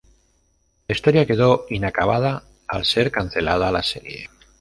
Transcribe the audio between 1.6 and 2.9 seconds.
inacabada al